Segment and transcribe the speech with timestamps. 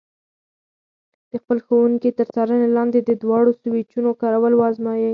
[1.29, 5.07] د خپل ښوونکي تر څارنې لاندې د دواړو سویچونو کارول وازمایئ.